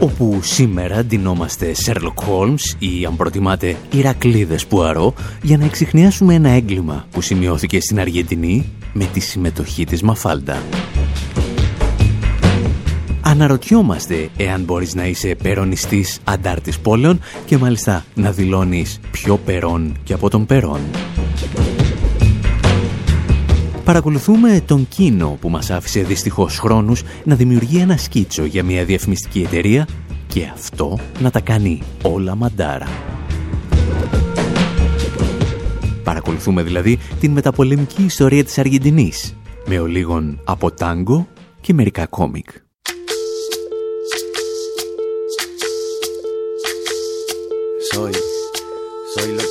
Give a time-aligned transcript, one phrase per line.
[0.00, 7.06] Όπου σήμερα ντυνόμαστε Sherlock Holmes ή αν προτιμάτε Ηρακλίδες Πουαρό για να εξηχνιάσουμε ένα έγκλημα
[7.10, 10.62] που σημειώθηκε στην Αργεντινή με τη συμμετοχή της Μαφάλτα.
[13.20, 20.12] Αναρωτιόμαστε εάν μπορείς να είσαι περονιστής αντάρτης πόλεων και μάλιστα να δηλώνεις πιο περών και
[20.12, 20.80] από τον περών.
[23.88, 29.40] Παρακολουθούμε τον Κίνο που μας άφησε δυστυχώς χρόνους να δημιουργεί ένα σκίτσο για μια διαφημιστική
[29.40, 29.88] εταιρεία
[30.26, 32.88] και αυτό να τα κάνει όλα μαντάρα.
[36.04, 41.28] Παρακολουθούμε δηλαδή την μεταπολεμική ιστορία της Αργεντινής με ολίγων από τάγκο
[41.60, 42.48] και μερικά κόμικ.
[47.90, 48.27] Soy lo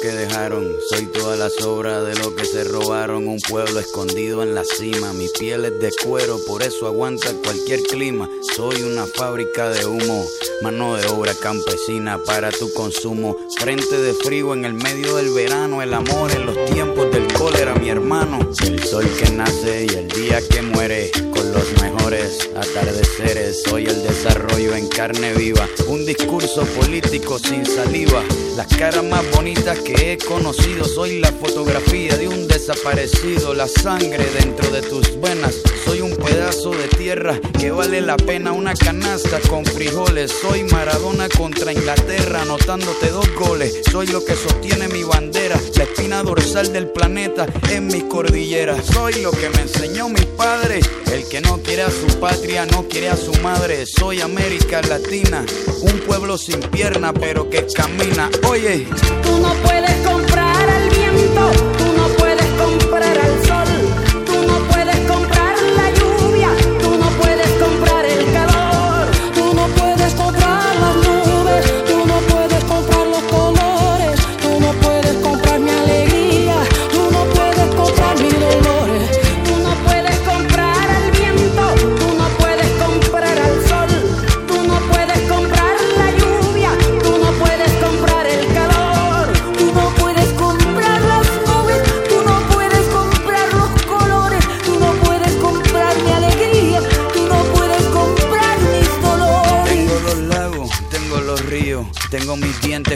[0.02, 3.28] que dejaron, soy toda la sobra de lo que se robaron.
[3.28, 7.82] Un pueblo escondido en la cima, mi piel es de cuero, por eso aguanta cualquier
[7.84, 8.30] clima.
[8.56, 10.26] Soy una fábrica de humo,
[10.62, 13.36] mano de obra campesina para tu consumo.
[13.58, 17.76] Frente de frío en el medio del verano, el amor en los tiempos del cólera,
[17.76, 18.40] mi hermano.
[18.64, 23.64] El sol que nace y el día que muere, con los mejores atardeceres.
[23.64, 28.24] Soy el desarrollo en carne viva, un discurso político sin saliva.
[28.56, 30.84] Las caras más bonitas que he conocido.
[30.84, 35.56] Soy la fotografía de un desaparecido, la sangre dentro de tus venas.
[35.86, 40.34] Soy un pedazo de tierra que vale la pena una canasta con frijoles.
[40.42, 43.80] Soy Maradona contra Inglaterra, anotándote dos goles.
[43.90, 48.86] Soy lo que sostiene mi bandera, la espina dorsal del planeta en mis cordilleras.
[48.88, 50.82] Soy lo que me enseñó mi padre,
[51.14, 53.86] el que no quiere a su patria, no quiere a su madre.
[53.86, 55.46] Soy América Latina,
[55.82, 58.30] un pueblo sin pierna pero que camina.
[58.50, 58.86] Oye,
[59.42, 60.47] no puedes puedes comprar.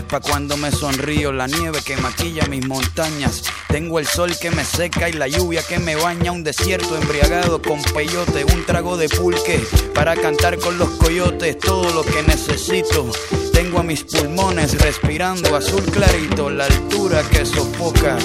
[0.07, 3.43] Pa' cuando me sonrío, la nieve que maquilla mis montañas.
[3.67, 6.31] Tengo el sol que me seca y la lluvia que me baña.
[6.31, 9.59] Un desierto embriagado con peyote, un trago de pulque
[9.93, 11.57] para cantar con los coyotes.
[11.59, 13.09] Todo lo que necesito.
[13.53, 18.17] Tengo a mis pulmones respirando azul clarito, la altura que sofoca.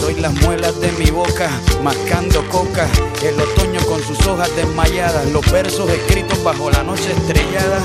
[0.00, 1.50] Soy las muelas de mi boca,
[1.82, 2.88] mascando coca.
[3.22, 7.80] El otoño con sus hojas desmayadas, los versos escritos bajo la noche estrellada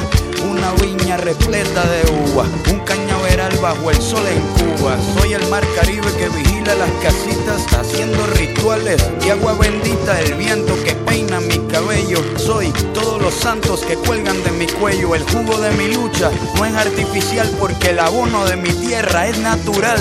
[0.49, 4.41] una viña repleta de uva, un cañaveral bajo el sol en
[4.77, 4.97] Cuba.
[5.17, 10.73] Soy el mar Caribe que vigila las casitas, haciendo rituales y agua bendita, el viento
[10.83, 12.19] que peina mi cabello.
[12.37, 16.65] Soy todos los santos que cuelgan de mi cuello, el jugo de mi lucha no
[16.65, 19.99] es artificial porque el abono de mi tierra es natural.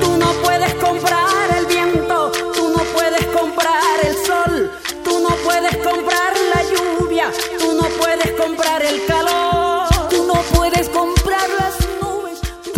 [0.00, 1.49] Tú no puedes comprar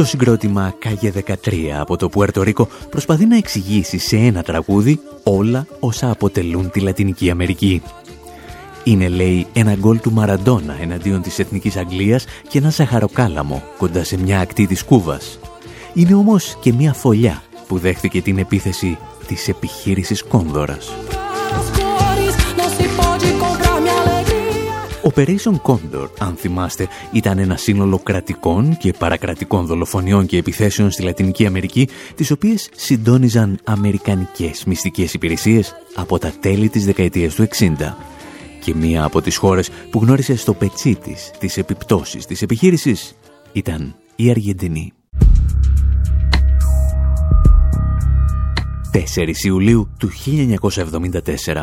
[0.03, 1.35] Το συγκρότημα Κάγε 13
[1.79, 7.31] από το Πουέρτο Ρίκο προσπαθεί να εξηγήσει σε ένα τραγούδι όλα όσα αποτελούν τη Λατινική
[7.31, 7.83] Αμερική.
[8.85, 14.19] Είναι, λέει, ένα γκολ του Μαραντόνα εναντίον της Εθνικής Αγγλίας και ένα ζαχαροκάλαμο κοντά σε
[14.19, 15.39] μια ακτή της Κούβας.
[15.95, 20.93] Είναι όμως και μια φωλιά που δέχθηκε την επίθεση της επιχείρησης Κόνδωρας.
[25.03, 31.47] Operation Condor, αν θυμάστε, ήταν ένα σύνολο κρατικών και παρακρατικών δολοφονιών και επιθέσεων στη Λατινική
[31.47, 37.97] Αμερική, τις οποίες συντόνιζαν αμερικανικές μυστικές υπηρεσίες από τα τέλη της δεκαετίας του 60.
[38.61, 43.15] Και μία από τις χώρες που γνώρισε στο πετσί της τις επιπτώσεις της επιχείρησης
[43.53, 44.93] ήταν η Αργεντινή.
[48.93, 48.99] 4
[49.45, 50.11] Ιουλίου του
[51.47, 51.63] 1974.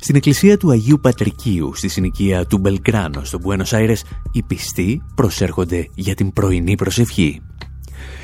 [0.00, 5.88] Στην εκκλησία του Αγίου Πατρικίου, στη συνοικία του Μπελγκράνο, στο Μπουένος Άιρες, οι πιστοί προσέρχονται
[5.94, 7.40] για την πρωινή προσευχή.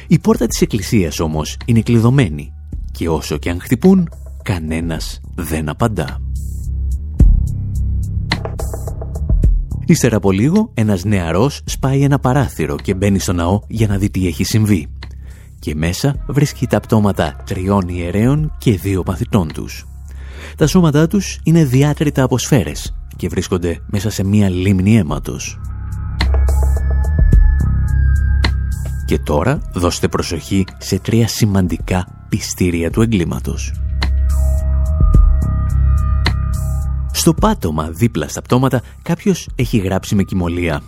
[0.06, 2.53] Η πόρτα της εκκλησίας όμως είναι κλειδωμένη
[2.91, 4.09] και όσο και αν χτυπούν,
[4.43, 6.19] κανένας δεν απαντά.
[9.87, 14.11] Ύστερα από λίγο, ένας νεαρός σπάει ένα παράθυρο και μπαίνει στο ναό για να δει
[14.11, 14.89] τι έχει συμβεί.
[15.64, 19.87] Και μέσα βρίσκει τα πτώματα τριών ιερέων και δύο μαθητών τους.
[20.56, 25.61] Τα σώματά τους είναι διάτρητα από σφαίρες και βρίσκονται μέσα σε μία λίμνη αίματος.
[29.06, 33.72] Και τώρα δώστε προσοχή σε τρία σημαντικά πιστήρια του εγκλήματος.
[37.12, 40.82] Στο πάτωμα δίπλα στα πτώματα κάποιος έχει γράψει με κοιμωλία.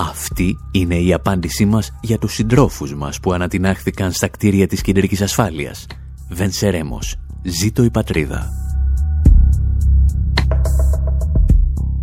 [0.00, 5.20] Αυτή είναι η απάντησή μας για τους συντρόφους μας που ανατινάχθηκαν στα κτίρια της κεντρικής
[5.20, 5.86] ασφάλειας.
[6.28, 7.16] Βενσερέμος.
[7.42, 8.48] Ζήτω η πατρίδα.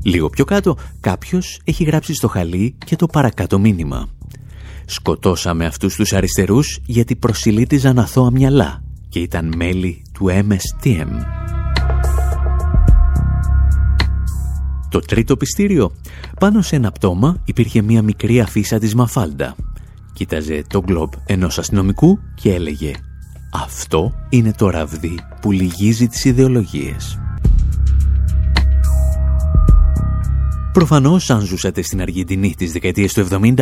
[0.04, 4.10] Λίγο πιο κάτω κάποιος έχει γράψει στο χαλί και το παρακάτω μήνυμα.
[4.86, 11.08] Σκοτώσαμε αυτούς τους αριστερούς γιατί προσιλήτιζαν αθώα μυαλά και ήταν μέλη του MSTM.
[14.98, 15.92] Το τρίτο πιστήριο.
[16.40, 19.56] Πάνω σε ένα πτώμα υπήρχε μια μικρή αφίσα της Μαφάλντα.
[20.14, 22.92] Κοίταζε το γκλόπ ενός αστυνομικού και έλεγε
[23.54, 27.20] «Αυτό είναι το ραβδί που λυγίζει τις ιδεολογίες».
[30.74, 33.54] Προφανώς αν ζούσατε στην Αργεντινή της δεκαετίας του 70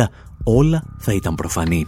[0.44, 1.86] όλα θα ήταν προφανή.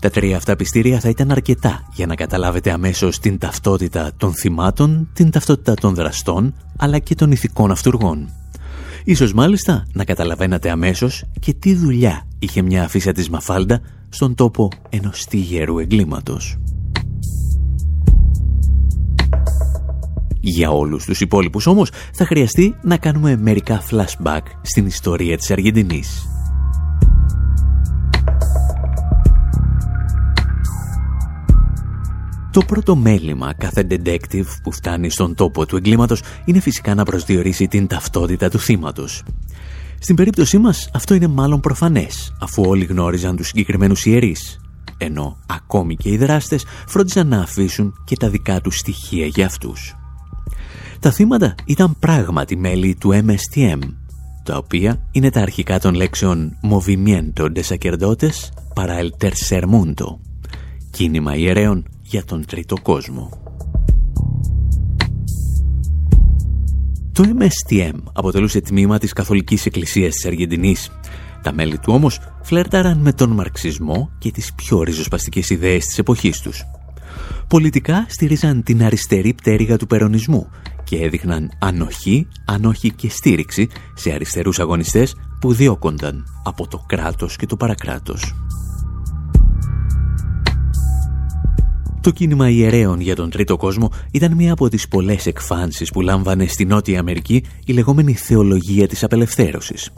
[0.00, 5.08] Τα τρία αυτά πιστήρια θα ήταν αρκετά για να καταλάβετε αμέσως την ταυτότητα των θυμάτων,
[5.12, 8.28] την ταυτότητα των δραστών, αλλά και των ηθικών αυτούργων.
[9.08, 14.68] Ίσως μάλιστα να καταλαβαίνατε αμέσως και τι δουλειά είχε μια αφίσα της Μαφάλντα στον τόπο
[14.88, 16.58] ενός τίγερου εγκλήματος.
[20.40, 26.28] Για όλους τους υπόλοιπους όμως θα χρειαστεί να κάνουμε μερικά flashback στην ιστορία της Αργεντινής.
[32.56, 37.68] Το πρώτο μέλημα κάθε detective που φτάνει στον τόπο του εγκλήματος είναι φυσικά να προσδιορίσει
[37.68, 39.22] την ταυτότητα του θύματος.
[39.98, 44.60] Στην περίπτωσή μας αυτό είναι μάλλον προφανές, αφού όλοι γνώριζαν τους συγκεκριμένους ιερείς,
[44.98, 49.96] ενώ ακόμη και οι δράστες φρόντιζαν να αφήσουν και τα δικά τους στοιχεία για αυτούς.
[51.00, 53.78] Τα θύματα ήταν πράγματι μέλη του MSTM,
[54.42, 58.36] τα οποία είναι τα αρχικά των λέξεων Movimiento de Sacerdotes
[58.74, 60.18] para el Tercer Mundo,
[60.90, 63.30] κίνημα ιερέων για τον τρίτο κόσμο.
[67.12, 70.90] Το MSTM αποτελούσε τμήμα της Καθολικής Εκκλησίας της Αργεντινής.
[71.42, 76.40] Τα μέλη του όμως φλερτάραν με τον μαρξισμό και τις πιο ριζοσπαστικές ιδέες της εποχής
[76.40, 76.64] τους.
[77.48, 80.50] Πολιτικά στήριζαν την αριστερή πτέρυγα του περονισμού
[80.84, 87.46] και έδειχναν ανοχή, ανόχη και στήριξη σε αριστερούς αγωνιστές που διώκονταν από το κράτος και
[87.46, 88.34] το παρακράτος.
[92.06, 96.46] Το κίνημα ιερέων για τον τρίτο κόσμο ήταν μία από τις πολλές εκφάνσεις που λάμβανε
[96.46, 99.90] στη Νότια Αμερική η λεγόμενη θεολογία της απελευθέρωσης.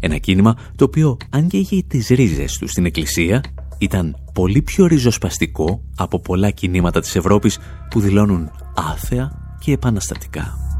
[0.00, 3.44] Ένα κίνημα το οποίο, αν και είχε τις ρίζες του στην Εκκλησία,
[3.78, 7.58] ήταν πολύ πιο ριζοσπαστικό από πολλά κινήματα της Ευρώπης
[7.90, 10.71] που δηλώνουν άθεα και επαναστατικά.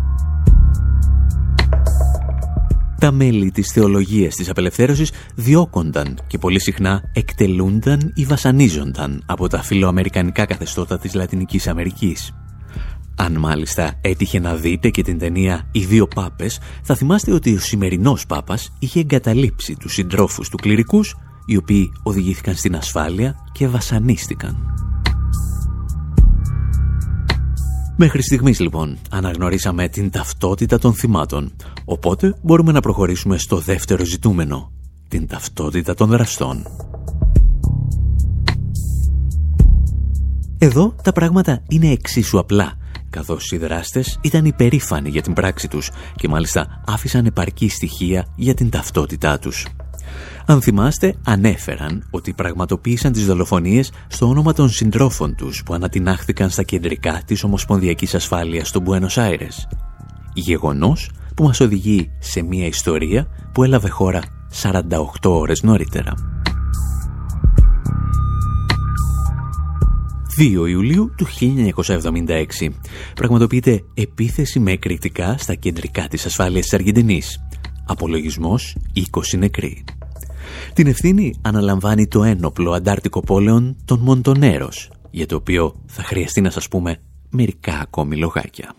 [3.03, 9.63] Τα μέλη της θεολογίας της απελευθέρωσης διώκονταν και πολύ συχνά εκτελούνταν ή βασανίζονταν από τα
[9.63, 12.35] φιλοαμερικανικά καθεστώτα της Λατινικής Αμερικής.
[13.17, 17.59] Αν μάλιστα έτυχε να δείτε και την ταινία «Οι δύο πάπες», θα θυμάστε ότι ο
[17.59, 21.17] σημερινός πάπας είχε εγκαταλείψει τους συντρόφους του κληρικούς,
[21.47, 24.57] οι οποίοι οδηγήθηκαν στην ασφάλεια και βασανίστηκαν.
[28.05, 31.53] Μέχρι στιγμής λοιπόν αναγνωρίσαμε την ταυτότητα των θυμάτων,
[31.85, 34.73] οπότε μπορούμε να προχωρήσουμε στο δεύτερο ζητούμενο,
[35.09, 36.67] την ταυτότητα των δραστών.
[40.59, 42.73] Εδώ τα πράγματα είναι εξίσου απλά,
[43.11, 48.55] καθώς οι δράστες ήταν υπερήφανοι για την πράξη τους και μάλιστα άφησαν επαρκή στοιχεία για
[48.55, 49.67] την ταυτότητά τους.
[50.47, 56.63] Αν θυμάστε, ανέφεραν ότι πραγματοποίησαν τις δολοφονίες στο όνομα των συντρόφων τους που ανατινάχθηκαν στα
[56.63, 59.69] κεντρικά της Ομοσπονδιακής Ασφάλειας στο Μπουένος Άιρες.
[60.35, 64.21] Γεγονός που μας οδηγεί σε μια ιστορία που έλαβε χώρα
[64.63, 66.15] 48 ώρες νωρίτερα.
[70.39, 72.69] 2 Ιουλίου του 1976
[73.15, 77.45] πραγματοποιείται επίθεση με εκρηκτικά στα κεντρικά της ασφάλειας της Αργεντινής.
[77.87, 79.85] Απολογισμός 20 νεκροί.
[80.75, 86.51] Την ευθύνη αναλαμβάνει το ένοπλο αντάρτικο πόλεων των Μοντονέρος, για το οποίο θα χρειαστεί να
[86.51, 86.97] σας πούμε
[87.31, 88.75] μερικά ακόμη λογάκια.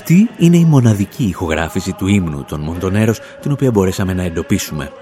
[0.00, 4.92] Αυτή είναι η μοναδική ηχογράφηση του ύμνου των Μοντονέρος την οποία μπορέσαμε να εντοπίσουμε.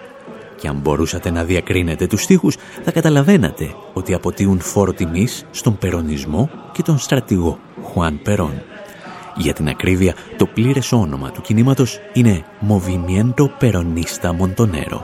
[0.56, 6.50] Και αν μπορούσατε να διακρίνετε τους στίχους θα καταλαβαίνατε ότι αποτείουν φόρο τιμής στον περονισμό
[6.72, 8.62] και τον στρατηγό Χουάν Περόν.
[9.36, 15.00] Για την ακρίβεια, το πλήρες όνομα του κινήματος είναι Movimiento Peronista Montonero,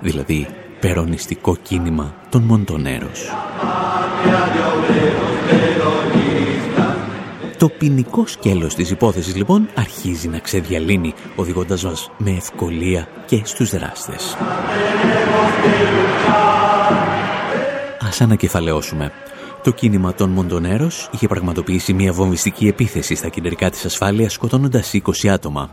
[0.00, 0.46] δηλαδή
[0.80, 3.28] Περονιστικό Κίνημα των Μοντονέρος.
[7.58, 13.70] Το ποινικό σκέλος της υπόθεσης λοιπόν αρχίζει να ξεδιαλύνει οδηγώντας μας με ευκολία και στους
[13.70, 14.36] δράστες.
[18.00, 19.12] Ας ανακεφαλαιώσουμε.
[19.62, 25.28] Το κίνημα των Μοντονέρος είχε πραγματοποιήσει μια βομβιστική επίθεση στα κεντρικά της ασφάλειας σκοτώνοντας 20
[25.28, 25.70] άτομα.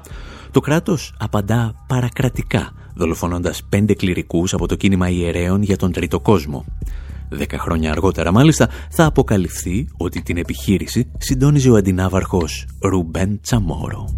[0.52, 6.66] Το κράτος απαντά παρακρατικά, δολοφονώντας πέντε κληρικούς από το κίνημα ιερέων για τον τρίτο κόσμο.
[7.30, 14.10] Δέκα χρόνια αργότερα μάλιστα θα αποκαλυφθεί ότι την επιχείρηση συντόνιζε ο αντινάβαρχος Ρουμπέν Τσαμόρο.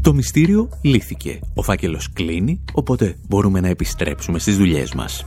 [0.00, 1.40] Το μυστήριο λύθηκε.
[1.54, 5.26] Ο φάκελος κλείνει, οπότε μπορούμε να επιστρέψουμε στις δουλειές μας.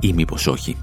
[0.00, 0.76] Ή μήπως όχι.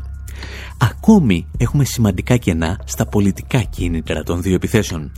[0.78, 5.12] Ακόμη έχουμε σημαντικά κενά στα πολιτικά κίνητρα των δύο επιθέσεων.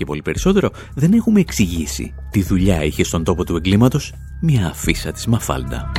[0.00, 5.12] Και πολύ περισσότερο δεν έχουμε εξηγήσει τι δουλειά είχε στον τόπο του εγκλήματος μια αφίσα
[5.12, 5.92] της Μαφάλντα.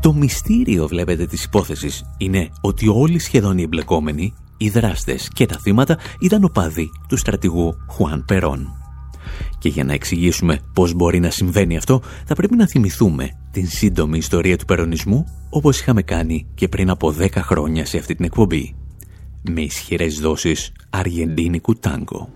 [0.00, 5.58] Το μυστήριο, βλέπετε, της υπόθεσης είναι ότι όλοι σχεδόν οι εμπλεκόμενοι, οι δράστες και τα
[5.58, 8.72] θύματα ήταν οπαδοί του στρατηγού Χουάν Περόν.
[9.58, 14.18] Και για να εξηγήσουμε πώς μπορεί να συμβαίνει αυτό, θα πρέπει να θυμηθούμε την σύντομη
[14.18, 18.74] ιστορία του περονισμού, όπως είχαμε κάνει και πριν από 10 χρόνια σε αυτή την εκπομπή
[19.50, 22.28] με ισχυρές δόσεις αργεντίνικου τάγκο.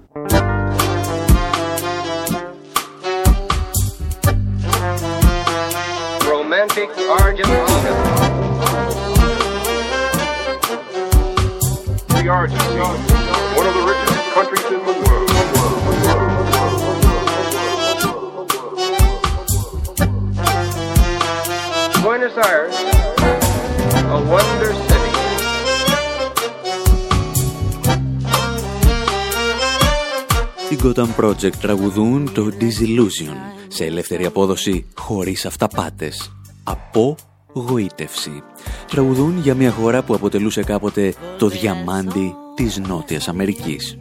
[30.82, 33.34] Gotham Project τραγουδούν το Disillusion
[33.68, 36.32] σε ελεύθερη απόδοση χωρίς αυταπάτες.
[36.64, 38.42] Απογοήτευση.
[38.90, 43.98] Τραγουδούν για μια χώρα που αποτελούσε κάποτε το διαμάντι της Νότιας Αμερικής.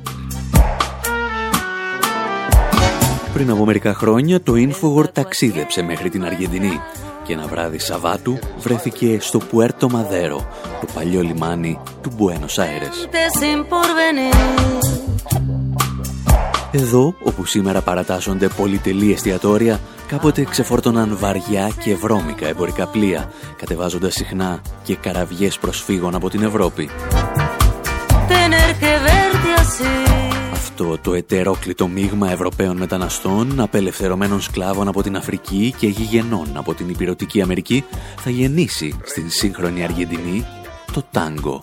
[3.34, 6.80] Πριν από μερικά χρόνια το Infowar ταξίδεψε μέχρι την Αργεντινή
[7.24, 10.48] και ένα βράδυ Σαββάτου βρέθηκε στο Πουέρτο Μαδέρο,
[10.82, 13.08] το παλιό λιμάνι του Μπουένος Άιρες.
[16.80, 24.62] Εδώ, όπου σήμερα παρατάσσονται πολυτελή εστιατόρια, κάποτε ξεφόρτωναν βαριά και βρώμικα εμπορικά πλοία, κατεβάζοντας συχνά
[24.84, 26.90] και καραβιές προσφύγων από την Ευρώπη.
[30.52, 36.90] Αυτό το ετερόκλητο μείγμα Ευρωπαίων μεταναστών, απελευθερωμένων σκλάβων από την Αφρική και γηγενών από την
[36.90, 37.84] Υπηρωτική Αμερική
[38.18, 40.46] θα γεννήσει στην σύγχρονη Αργεντινή
[40.94, 41.62] το τάγκο.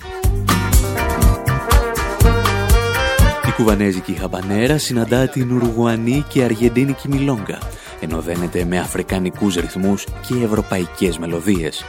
[3.56, 7.58] Κουβανέζικη χαμπανέρα συναντά την Ουρουγουανή και Αργεντίνικη μιλόγκα,
[8.00, 11.84] ενώ δένεται με αφρικανικούς ρυθμούς και ευρωπαϊκές μελωδίες.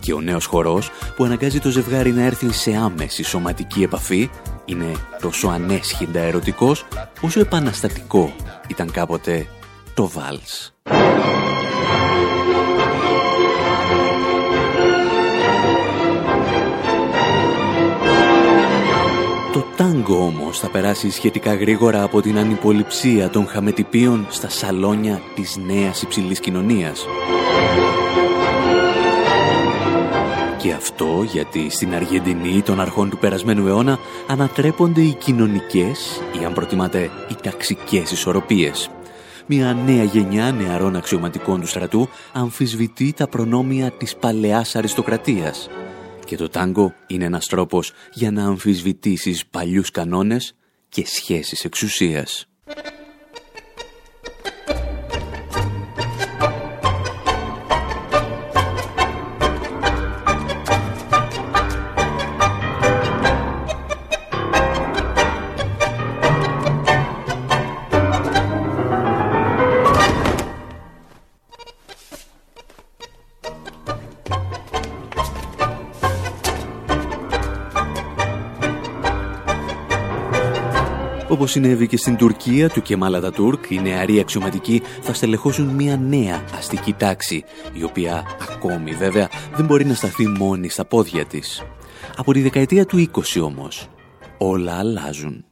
[0.00, 4.30] Και ο νέος χορός που αναγκάζει το ζευγάρι να έρθει σε άμεση σωματική επαφή
[4.64, 6.86] είναι τόσο ανέσχυντα ερωτικός
[7.20, 8.34] όσο επαναστατικό
[8.68, 9.46] ήταν κάποτε
[9.94, 10.74] το βάλς.
[19.76, 26.02] Τάγκο όμως θα περάσει σχετικά γρήγορα από την ανυποληψία των χαμετυπίων στα σαλόνια της νέας
[26.02, 27.06] υψηλής κοινωνίας.
[30.58, 36.52] Και αυτό γιατί στην Αργεντινή των αρχών του περασμένου αιώνα ανατρέπονται οι κοινωνικές ή αν
[36.52, 38.90] προτιμάτε οι ταξικές ισορροπίες.
[39.46, 45.68] Μια νέα γενιά νεαρών αξιωματικών του στρατού αμφισβητεί τα προνόμια της παλαιάς αριστοκρατίας.
[46.24, 50.54] Και το τάγκο είναι ένας τρόπος για να αμφισβητήσεις παλιούς κανόνες
[50.88, 52.48] και σχέσεις εξουσίας.
[81.54, 86.92] Συνέβη και στην Τουρκία του Κεμάλα Τούρκ, οι νεαροί αξιωματικοί θα στελεχώσουν μια νέα αστική
[86.92, 91.62] τάξη, η οποία ακόμη βέβαια δεν μπορεί να σταθεί μόνη στα πόδια της.
[92.16, 93.88] Από τη δεκαετία του 20 όμως,
[94.38, 95.44] όλα αλλάζουν.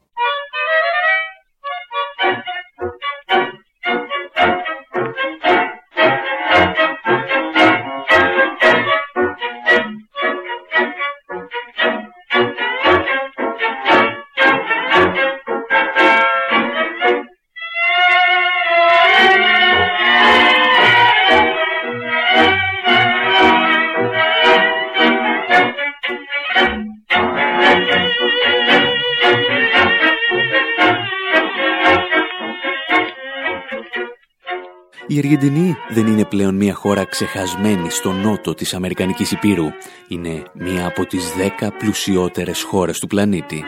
[35.12, 39.66] Η Αργεντινή δεν είναι πλέον μια χώρα ξεχασμένη στο νότο της Αμερικανικής Υπήρου.
[40.08, 43.64] Είναι μια από τις δέκα πλουσιότερες χώρες του πλανήτη.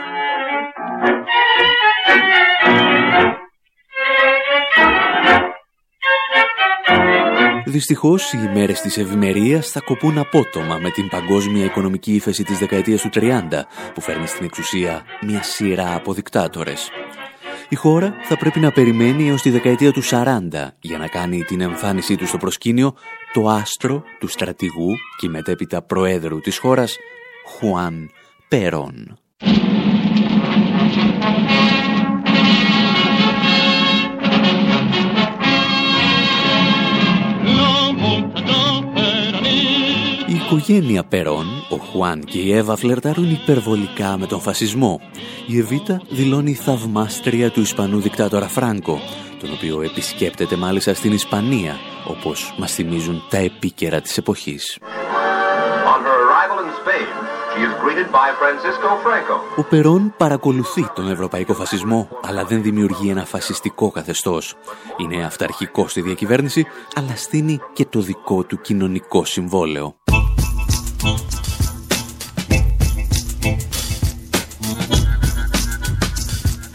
[7.65, 13.01] Δυστυχώς, οι μέρες της ευημερίας θα κοπούν απότομα με την παγκόσμια οικονομική ύφεση της δεκαετίας
[13.01, 16.91] του 30, που φέρνει στην εξουσία μια σειρά από δικτάτορες.
[17.75, 20.49] Η χώρα θα πρέπει να περιμένει έως τη δεκαετία του 40
[20.81, 22.95] για να κάνει την εμφάνισή του στο προσκήνιο
[23.33, 26.97] το άστρο του στρατηγού και μετέπειτα προέδρου της χώρας,
[27.47, 28.11] Χουάν
[28.49, 29.24] Περόν.
[40.45, 45.01] Οικογένεια Περόν, ο Χουάν και η Εύα φλερτάρουν υπερβολικά με τον φασισμό.
[45.47, 49.01] Η Εβίτα δηλώνει θαυμάστρια του Ισπανού δικτάτορα Φράνκο,
[49.41, 51.77] τον οποίο επισκέπτεται μάλιστα στην Ισπανία,
[52.09, 54.79] όπως μας θυμίζουν τα επίκαιρα της εποχής.
[59.57, 64.57] Ο Περόν παρακολουθεί τον ευρωπαϊκό φασισμό, αλλά δεν δημιουργεί ένα φασιστικό καθεστώς.
[64.97, 69.95] Είναι αυταρχικός στη διακυβέρνηση, αλλά στείνει και το δικό του κοινωνικό συμβόλαιο.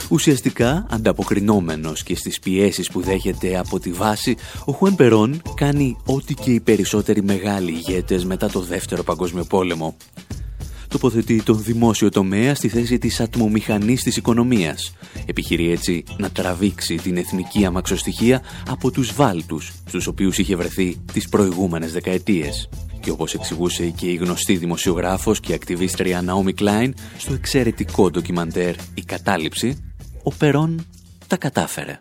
[0.10, 6.34] Ουσιαστικά, ανταποκρινόμενος και στις πιέσεις που δέχεται από τη βάση, ο Χουέν Περόν κάνει ό,τι
[6.34, 9.95] και οι περισσότεροι μεγάλοι ηγέτες μετά το Δεύτερο Παγκόσμιο Πόλεμο.
[10.88, 14.93] Τοποθετεί τον δημόσιο τομέα στη θέση της ατμομηχανής της οικονομίας.
[15.26, 21.30] Επιχειρεί έτσι να τραβήξει την εθνική αμαξοστοιχεία από τους βάλτους στους οποίους είχε βρεθεί τις
[21.30, 22.69] προηγούμενες δεκαετίες.
[23.00, 29.02] Και όπως εξηγούσε και η γνωστή δημοσιογράφος και ακτιβίστρια Naomi Klein στο εξαιρετικό ντοκιμαντέρ «Η
[29.06, 29.88] Κατάληψη»,
[30.22, 30.87] ο Περόν
[31.28, 31.98] τα κατάφερε.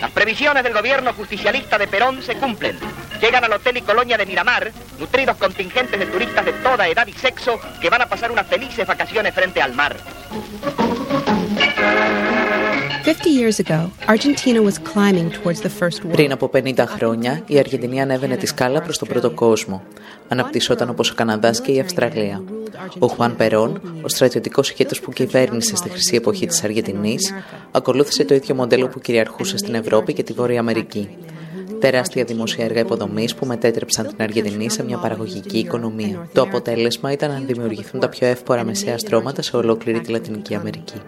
[0.00, 2.76] Las previsiones del gobierno justicialista de Perón se cumplen.
[3.20, 7.12] Llegan al hotel y colonia de Miramar nutridos contingentes de turistas de toda edad y
[7.12, 9.96] sexo que van a pasar unas felices vacaciones frente al mar.
[16.11, 19.83] Πριν από 50 χρόνια, η Αργεντινή ανέβαινε τη σκάλα προς τον πρώτο κόσμο.
[20.27, 22.43] Αναπτυσσόταν όπως ο Καναδάς και η Αυστραλία.
[22.99, 27.33] Ο Χουάν Περόν, ο στρατιωτικός ηγέτης που κυβέρνησε στη χρυσή εποχή της Αργεντινής,
[27.71, 31.09] ακολούθησε το ίδιο μοντέλο που κυριαρχούσε στην Ευρώπη και τη Βόρεια Αμερική.
[31.79, 36.29] Τεράστια δημόσια έργα υποδομής που μετέτρεψαν την Αργεντινή σε μια παραγωγική οικονομία.
[36.33, 41.01] Το αποτέλεσμα ήταν να δημιουργηθούν τα πιο εύπορα μεσαία στρώματα σε ολόκληρη τη Λατινική Αμερική.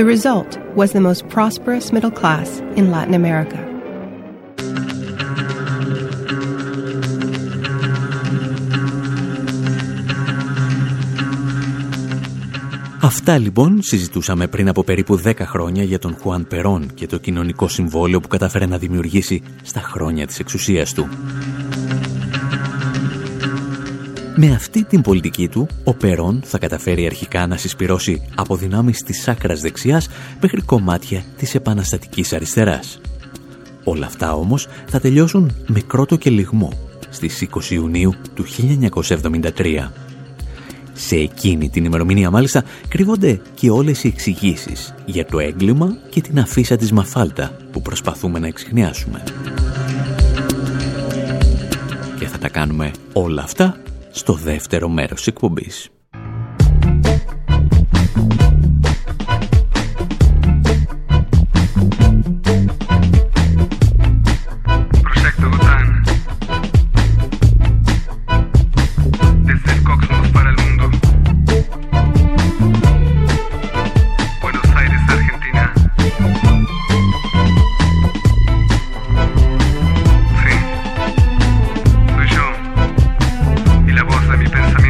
[0.00, 3.58] The result was the most prosperous middle class in Latin America.
[13.00, 17.68] Αυτά λοιπόν συζητούσαμε πριν από περίπου 10 χρόνια για τον Χουάν Περόν και το κοινωνικό
[17.68, 21.08] συμβόλαιο που κατάφερε να δημιουργήσει στα χρόνια της εξουσίας του.
[24.36, 29.28] Με αυτή την πολιτική του, ο Περόν θα καταφέρει αρχικά να συσπυρώσει από δυνάμεις της
[29.28, 30.08] άκρας δεξιάς
[30.40, 33.00] μέχρι κομμάτια της επαναστατικής αριστεράς.
[33.84, 36.72] Όλα αυτά όμως θα τελειώσουν με κρότο και λιγμό
[37.10, 39.90] στις 20 Ιουνίου του 1973.
[40.92, 46.38] Σε εκείνη την ημερομηνία μάλιστα κρύβονται και όλες οι εξηγήσεις για το έγκλημα και την
[46.38, 49.22] αφίσα της Μαφάλτα που προσπαθούμε να εξηχνιάσουμε.
[52.18, 53.76] Και θα τα κάνουμε όλα αυτά
[54.10, 55.90] στο δεύτερο μέρος της εκπομπής.
[84.50, 84.89] pensamientos.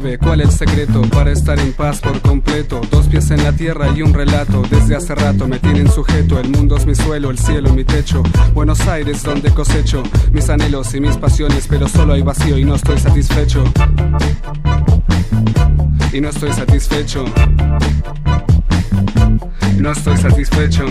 [0.00, 0.18] ¿Cómo es la clave?
[0.18, 2.80] ¿Cuál el secreto para estar en paz por completo?
[2.90, 4.62] Dos pies en la tierra y un relato.
[4.70, 6.38] Desde hace rato me tienen sujeto.
[6.38, 8.22] El mundo es mi suelo, el cielo mi techo.
[8.54, 12.76] Buenos Aires donde cosecho mis anhelos y mis pasiones, pero solo hay vacío y no
[12.76, 13.62] estoy satisfecho.
[16.12, 17.24] Y no estoy satisfecho.
[19.76, 20.86] No estoy satisfecho.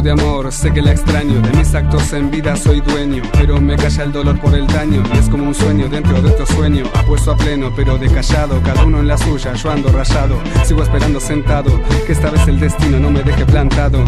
[0.00, 1.40] De amor, sé que la extraño.
[1.40, 5.02] De mis actos en vida soy dueño, pero me calla el dolor por el daño.
[5.14, 6.84] Y es como un sueño dentro de otro sueño.
[6.94, 8.60] Apuesto a pleno, pero de callado.
[8.62, 10.38] Cada uno en la suya, yo ando rayado.
[10.64, 11.70] Sigo esperando sentado,
[12.06, 14.04] que esta vez el destino no me deje plantado.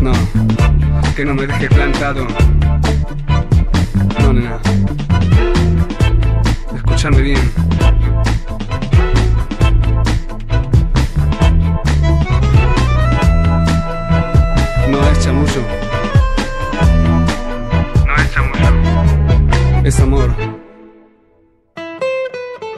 [0.00, 0.12] No,
[1.14, 2.26] que no me deje plantado.
[4.20, 4.58] No, nena.
[6.74, 7.75] Escúchame bien.
[19.86, 20.34] Es amor.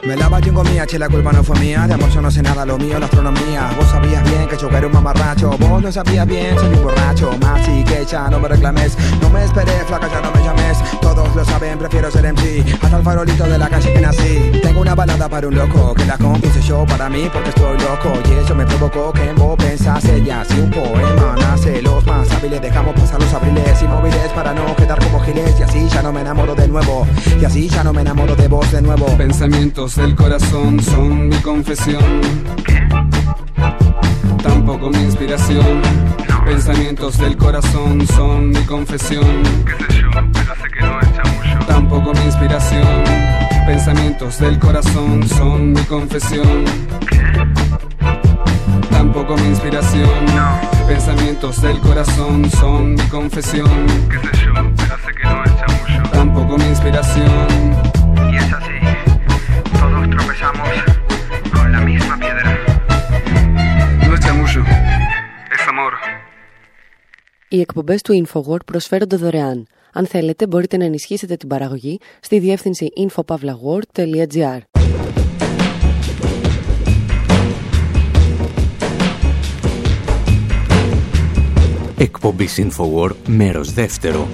[0.03, 1.87] Me lava yo mía, che, la culpa no fue mía.
[1.87, 3.69] De amor yo no sé nada, lo mío, la astronomía.
[3.77, 5.49] Vos sabías bien que yo era un mamarracho.
[5.57, 7.31] Vos no sabías bien, soy un borracho.
[7.41, 8.97] Más y que ya no me reclames.
[9.21, 10.43] No me esperé, flaca, ya no me
[11.01, 12.63] Todos lo saben, prefiero ser MC.
[12.81, 14.51] Hasta el farolito de la calle que nací.
[14.61, 15.93] Tengo una balada para un loco.
[15.95, 18.13] Que la conquiste yo para mí porque estoy loco.
[18.29, 20.43] Y eso me provocó que en vos pensase ya.
[20.45, 24.99] Si un poema nace, los más hábiles dejamos pasar los abriles inmóviles para no quedar
[24.99, 25.55] como giles.
[25.59, 27.07] Y así ya no me enamoro de nuevo.
[27.39, 29.05] Y así ya no me enamoro de vos de nuevo.
[29.17, 32.21] Pensamientos del corazón son mi confesión.
[34.43, 35.81] Tampoco mi inspiración.
[36.49, 39.43] Pensamientos del corazón son mi confesión.
[39.65, 40.09] ¿Qué sé yo?
[40.33, 41.67] Pero sé que no es.
[41.67, 43.03] Tampoco mi inspiración.
[43.67, 46.65] Pensamientos del corazón son mi confesión.
[47.07, 47.21] ¿Qué?
[48.89, 50.09] Tampoco mi inspiración.
[50.35, 50.59] No.
[50.87, 53.85] Pensamientos del corazón son mi confesión.
[54.09, 54.53] ¿Qué sé yo?
[54.75, 56.11] Pero sé que no es.
[56.11, 57.47] Tampoco mi inspiración.
[58.31, 58.59] Y ella
[67.51, 69.67] Οι εκπομπές του InfoWord προσφέρονται δωρεάν.
[69.93, 74.59] Αν θέλετε, μπορείτε να ενισχύσετε την παραγωγή στη διεύθυνση infopavlagor.gr.
[81.97, 84.27] Εκπομπή InfoWord, μέρος δεύτερο.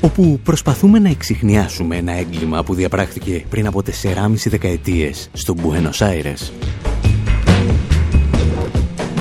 [0.00, 6.50] Όπου προσπαθούμε να εξηχνιάσουμε ένα έγκλημα που διαπράχθηκε πριν από 4,5 δεκαετίες στο Buenos Aires.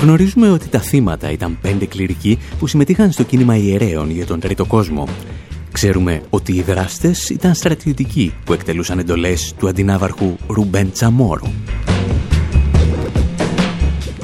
[0.04, 4.66] Γνωρίζουμε ότι τα θύματα ήταν πέντε κληρικοί που συμμετείχαν στο κίνημα ιερέων για τον τρίτο
[4.66, 5.08] κόσμο.
[5.72, 11.54] Ξέρουμε ότι οι δράστες ήταν στρατιωτικοί που εκτελούσαν εντολές του αντινάβαρχου Ρουμπέν Τσαμόρο.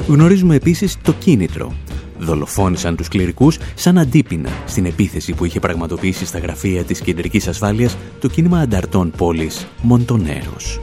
[0.08, 1.72] Γνωρίζουμε επίσης το κίνητρο.
[2.18, 7.96] Δολοφόνησαν τους κληρικούς σαν αντίπεινα στην επίθεση που είχε πραγματοποιήσει στα γραφεία της κεντρικής ασφάλειας
[8.20, 10.80] το κίνημα ανταρτών πόλης Μοντονέρος.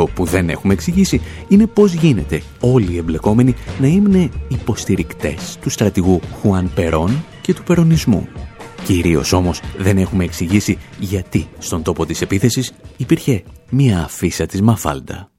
[0.00, 5.70] Αυτό που δεν έχουμε εξηγήσει είναι πώς γίνεται όλοι οι εμπλεκόμενοι να είναι υποστηρικτές του
[5.70, 8.28] στρατηγού Χουάν Περόν και του περονισμού.
[8.84, 15.29] Κυρίως όμως δεν έχουμε εξηγήσει γιατί στον τόπο της επίθεσης υπήρχε μία αφίσα της Μαφάλντα.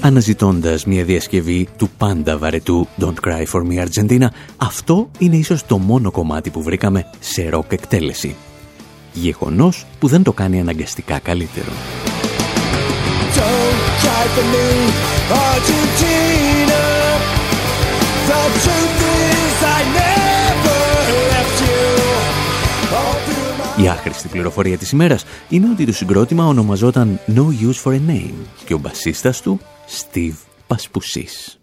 [0.00, 5.78] Αναζητώντας μια διασκευή του πάντα βαρετού Don't Cry For Me Argentina, αυτό είναι ίσως το
[5.78, 8.36] μόνο κομμάτι που βρήκαμε σε ροκ εκτέλεση.
[9.12, 11.70] Γεγονός που δεν το κάνει αναγκαστικά καλύτερο.
[13.98, 14.68] Don't cry for me,
[15.46, 16.82] Argentina.
[18.28, 20.80] The truth is I never
[21.32, 21.82] left you.
[22.98, 27.82] All through my Η άχρηστη πληροφορία της ημέρας είναι ότι το συγκρότημα ονομαζόταν No Use
[27.84, 29.60] For A Name και ο μπασίστας του
[30.00, 31.57] Steve Πασπουσής.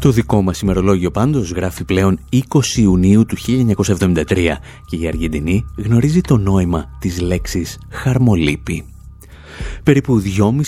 [0.00, 2.38] Το δικό μας ημερολόγιο πάντως γράφει πλέον 20
[2.76, 8.84] Ιουνίου του 1973 και η Αργεντινή γνωρίζει το νόημα της λέξης χαρμολύπη.
[9.82, 10.22] Περίπου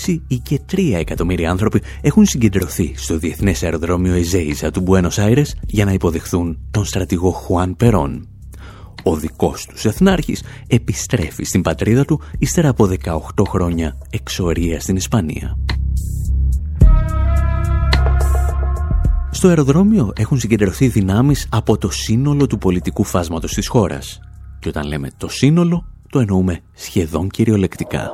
[0.06, 5.56] 2,5 ή και 3 εκατομμύρια άνθρωποι έχουν συγκεντρωθεί στο διεθνές αεροδρόμιο Εζέιζα του Μπουένος Άιρες
[5.66, 8.28] για να υποδεχθούν τον στρατηγό Χουάν Περόν.
[9.02, 13.18] Ο δικός τους εθνάρχης επιστρέφει στην πατρίδα του ύστερα από 18
[13.48, 15.56] χρόνια εξορία στην Ισπανία.
[19.42, 24.20] Στο αεροδρόμιο έχουν συγκεντρωθεί δυνάμεις από το σύνολο του πολιτικού φάσματος της χώρας.
[24.58, 28.10] Και όταν λέμε το σύνολο, το εννοούμε σχεδόν κυριολεκτικά.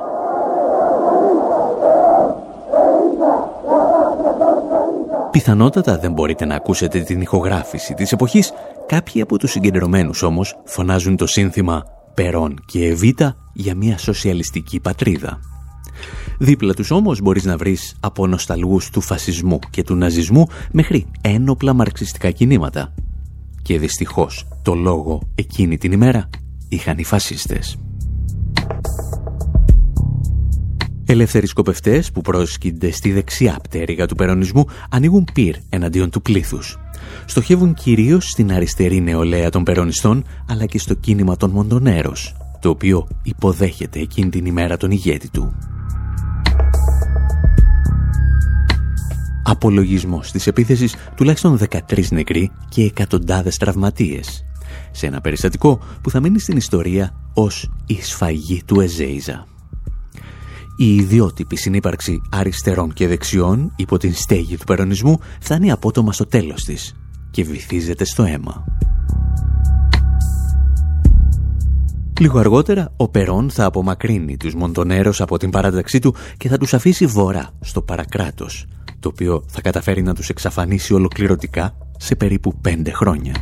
[5.31, 8.51] Πιθανότατα δεν μπορείτε να ακούσετε την ηχογράφηση της εποχής,
[8.87, 15.39] κάποιοι από τους συγκεντρωμένους όμως φωνάζουν το σύνθημα «Περών και Εβίτα» για μια σοσιαλιστική πατρίδα.
[16.41, 21.73] Δίπλα τους όμως μπορείς να βρεις από νοσταλγούς του φασισμού και του ναζισμού μέχρι ένοπλα
[21.73, 22.93] μαρξιστικά κινήματα.
[23.61, 26.29] Και δυστυχώς το λόγο εκείνη την ημέρα
[26.69, 27.77] είχαν οι φασίστες.
[31.05, 36.77] Ελεύθεροι σκοπευτές που πρόσκυνται στη δεξιά πτέρυγα του περονισμού ανοίγουν πυρ εναντίον του πλήθους.
[37.25, 43.07] Στοχεύουν κυρίως στην αριστερή νεολαία των περονιστών αλλά και στο κίνημα των Μοντονέρος, το οποίο
[43.23, 45.53] υποδέχεται εκείνη την ημέρα τον ηγέτη του.
[49.43, 54.43] Απολογισμός της επίθεσης τουλάχιστον 13 νεκροί και εκατοντάδες τραυματίες
[54.91, 59.45] σε ένα περιστατικό που θα μείνει στην ιστορία ως η σφαγή του Εζέιζα.
[60.77, 66.63] Η ιδιότυπη συνύπαρξη αριστερών και δεξιών υπό την στέγη του περονισμού φτάνει απότομα στο τέλος
[66.63, 66.95] της
[67.31, 68.65] και βυθίζεται στο αίμα.
[72.19, 76.73] Λίγο αργότερα, ο Περόν θα απομακρύνει τους Μοντονέρος από την παράταξή του και θα τους
[76.73, 78.65] αφήσει βορρά, στο παρακράτος,
[78.99, 83.35] το οποίο θα καταφέρει να τους εξαφανίσει ολοκληρωτικά σε περίπου πέντε χρόνια.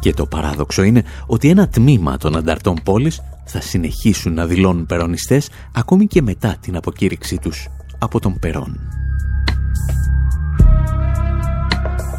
[0.00, 5.48] Και το παράδοξο είναι ότι ένα τμήμα των ανταρτών πόλης θα συνεχίσουν να δηλώνουν περονιστές
[5.72, 8.78] ακόμη και μετά την αποκήρυξή τους από τον Περόν.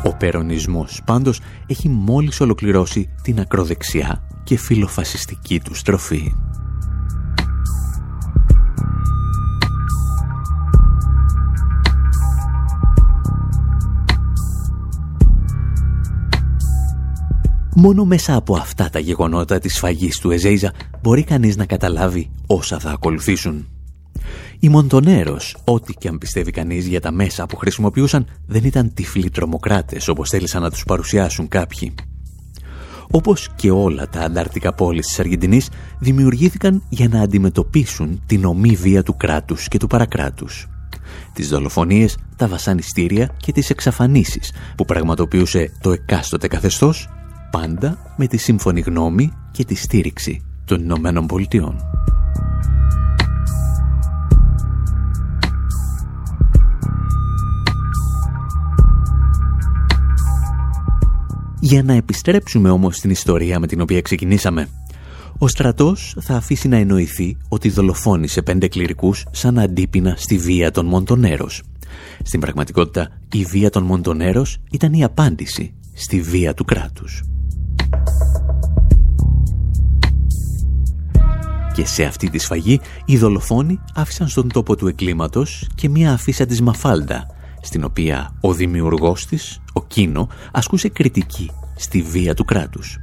[0.03, 6.33] Ο περονισμός πάντως έχει μόλις ολοκληρώσει την ακροδεξιά και φιλοφασιστική του στροφή.
[17.75, 22.79] Μόνο μέσα από αυτά τα γεγονότα της σφαγής του Εζέιζα μπορεί κανείς να καταλάβει όσα
[22.79, 23.80] θα ακολουθήσουν.
[24.63, 29.29] Οι Μοντονέρος, ό,τι και αν πιστεύει κανείς για τα μέσα που χρησιμοποιούσαν, δεν ήταν τυφλοί
[29.29, 31.93] τρομοκράτες όπως θέλησαν να τους παρουσιάσουν κάποιοι.
[33.11, 35.69] Όπως και όλα τα αντάρτικα πόλεις της Αργεντινής,
[35.99, 40.67] δημιουργήθηκαν για να αντιμετωπίσουν την ομή βία του κράτους και του παρακράτους.
[41.33, 47.09] Τις δολοφονίες, τα βασανιστήρια και τις εξαφανίσεις που πραγματοποιούσε το εκάστοτε καθεστώς,
[47.51, 51.75] πάντα με τη σύμφωνη γνώμη και τη στήριξη των Ηνωμένων Πολιτειών.
[61.71, 64.67] Για να επιστρέψουμε όμως στην ιστορία με την οποία ξεκινήσαμε.
[65.37, 70.85] Ο στρατός θα αφήσει να εννοηθεί ότι δολοφόνησε πέντε κληρικούς σαν αντίπεινα στη βία των
[70.85, 71.63] Μοντονέρος.
[72.23, 77.23] Στην πραγματικότητα, η βία των Μοντονέρος ήταν η απάντηση στη βία του κράτους.
[81.73, 86.45] Και σε αυτή τη σφαγή, οι δολοφόνοι άφησαν στον τόπο του εγκλήματος και μια αφίσα
[86.45, 87.25] της Μαφάλντα,
[87.61, 91.51] στην οποία ο δημιουργός της, ο Κίνο, ασκούσε κριτική
[91.81, 92.97] στη βία του κράτους.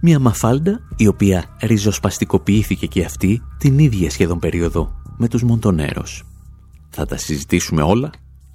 [0.00, 6.24] Μια μαφάλντα η οποία ριζοσπαστικοποιήθηκε και αυτή την ίδια σχεδόν περίοδο με τους Μοντονέρος.
[6.90, 8.10] Θα τα συζητήσουμε όλα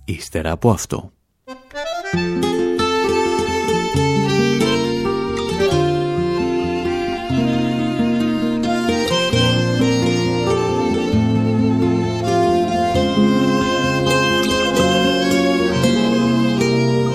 [0.06, 1.12] ύστερα από αυτό.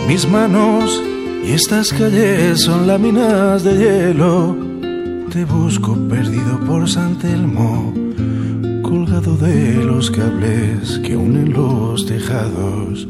[0.08, 1.15] Mis manos
[1.46, 4.56] y estas calles son láminas de hielo.
[5.32, 7.94] Te busco perdido por San Telmo,
[8.82, 13.06] colgado de los cables que unen los tejados.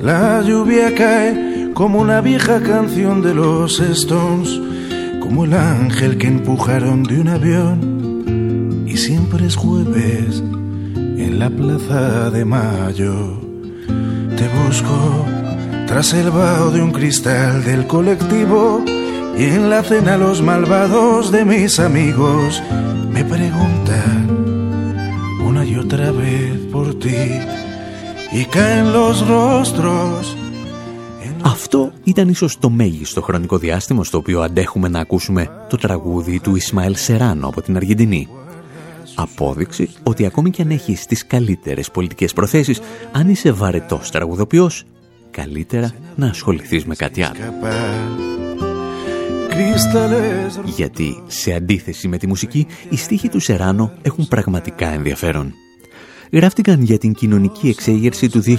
[0.00, 4.60] La lluvia cae como una vieja canción de los Stones,
[5.20, 8.84] como el ángel que empujaron de un avión.
[8.86, 10.42] Y siempre es jueves
[10.96, 13.40] en la plaza de mayo.
[14.36, 15.41] Te busco
[15.92, 18.82] tras el vaho de un cristal del colectivo
[19.36, 22.62] y en la cena los malvados de mis amigos
[23.14, 24.22] me preguntan
[25.48, 27.24] una y otra vez por ti
[28.38, 30.36] y caen los rostros
[31.44, 36.56] Αυτό ήταν ίσως το μέγιστο χρονικό διάστημα στο οποίο αντέχουμε να ακούσουμε το τραγούδι του
[36.56, 38.28] Ισμαήλ Σεράνο από την Αργεντινή.
[39.14, 42.80] Απόδειξη ότι ακόμη και αν έχεις τις καλύτερες πολιτικές προθέσεις,
[43.12, 44.84] αν είσαι βαρετός τραγουδοποιός,
[45.32, 47.36] καλύτερα να ασχοληθείς με κάτι άλλο.
[50.64, 55.54] Γιατί σε αντίθεση με τη μουσική, οι στίχοι του Σεράνο έχουν πραγματικά ενδιαφέρον.
[56.32, 58.56] Γράφτηκαν για την κοινωνική εξέγερση του 2001,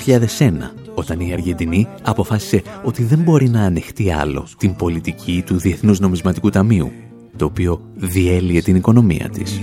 [0.95, 6.49] όταν η Αργεντινή αποφάσισε ότι δεν μπορεί να ανεχτεί άλλο την πολιτική του Διεθνούς Νομισματικού
[6.49, 6.91] Ταμείου,
[7.36, 9.59] το οποίο διέλυε την οικονομία της.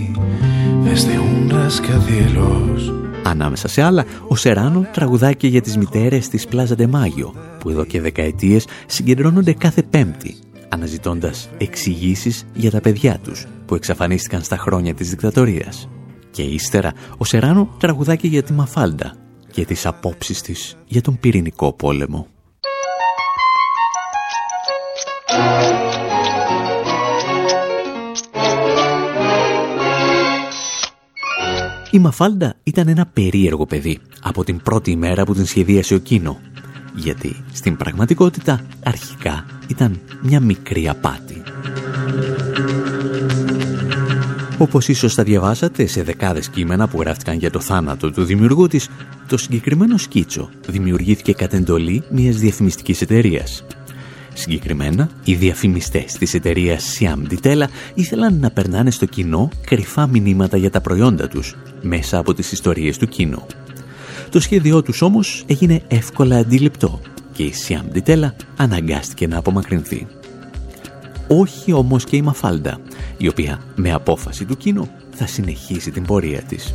[3.23, 7.85] Ανάμεσα σε άλλα, ο Σεράνο τραγουδάει και για τις μητέρες της Πλάζα Ντεμάγιο, που εδώ
[7.85, 10.37] και δεκαετίες συγκεντρώνονται κάθε πέμπτη,
[10.69, 15.89] αναζητώντας εξηγήσεις για τα παιδιά τους, που εξαφανίστηκαν στα χρόνια της δικτατορίας.
[16.31, 19.17] Και ύστερα, ο Σεράνο τραγουδάει και για τη Μαφάλντα
[19.53, 22.27] και τις απόψεις της για τον πυρηνικό πόλεμο.
[31.91, 36.41] Η Μαφάλντα ήταν ένα περίεργο παιδί από την πρώτη ημέρα που την σχεδίασε ο Κίνο,
[36.95, 41.43] γιατί στην πραγματικότητα αρχικά ήταν μια μικρή απάτη.
[44.59, 48.89] Όπως ίσως θα διαβάσατε σε δεκάδες κείμενα που γράφτηκαν για το θάνατο του δημιουργού της,
[49.29, 53.65] το συγκεκριμένο σκίτσο δημιουργήθηκε κατ' εντολή μιας διαφημιστικής εταιρείας
[54.35, 60.71] Συγκεκριμένα, οι διαφημιστές της εταιρείας Siam Ditella ήθελαν να περνάνε στο κοινό κρυφά μηνύματα για
[60.71, 63.47] τα προϊόντα τους μέσα από τις ιστορίες του κοινού.
[64.31, 67.01] Το σχέδιό τους όμως έγινε εύκολα αντιληπτό
[67.33, 70.07] και η Siam Ditella αναγκάστηκε να απομακρυνθεί.
[71.29, 72.81] Όχι όμως και η Μαφάλντα,
[73.19, 76.75] η οποία με απόφαση του κοινού θα συνεχίσει την πορεία της.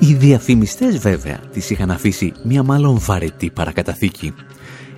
[0.00, 4.34] Οι διαφημιστές βέβαια τις είχαν αφήσει μια μάλλον βαρετή παρακαταθήκη.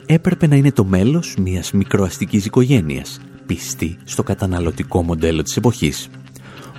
[0.06, 6.08] Έπρεπε να είναι το μέλος μιας μικροαστικής οικογένειας, πιστή στο καταναλωτικό μοντέλο της εποχής.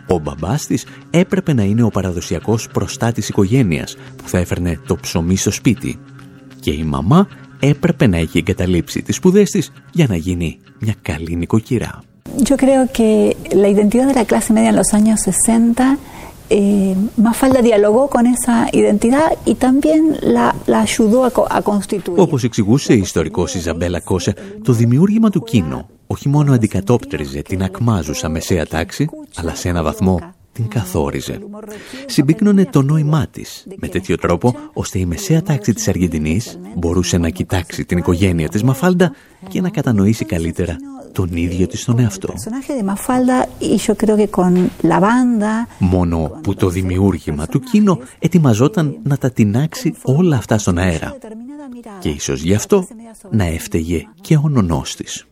[0.07, 5.35] Ο μπαμπάς της έπρεπε να είναι ο παραδοσιακός προστάτης οικογένειας που θα έφερνε το ψωμί
[5.35, 5.99] στο σπίτι.
[6.59, 7.27] Και η μαμά
[7.59, 12.03] έπρεπε να έχει εγκαταλείψει τις σπουδές της για να γίνει μια καλή νοικοκυρά.
[12.49, 15.97] Yo creo que la identidad de la clase media en los años 60
[16.57, 20.01] eh, Mafalda dialogó con esa identidad y también
[20.35, 22.19] la, la ayudó a, a constituir.
[22.19, 24.33] Όπως εξηγούσε η ιστορικός Ιζαμπέλα Κόσε,
[24.63, 30.19] το δημιούργημα του Κίνο όχι μόνο αντικατόπτριζε την ακμάζουσα μεσαία τάξη, αλλά σε ένα βαθμό
[30.53, 31.39] την καθόριζε.
[32.05, 37.29] Συμπίκνωνε το νόημά της με τέτοιο τρόπο ώστε η μεσαία τάξη της Αργεντινής μπορούσε να
[37.29, 39.15] κοιτάξει την οικογένεια της Μαφάλντα
[39.47, 40.75] και να κατανοήσει καλύτερα
[41.11, 42.33] τον ίδιο της τον εαυτό.
[45.79, 51.17] Μόνο που το δημιούργημα του Κίνο ετοιμαζόταν να τα τεινάξει όλα αυτά στον αέρα.
[51.99, 52.87] Και ίσως γι' αυτό
[53.29, 55.25] να έφταιγε και ο νονός της.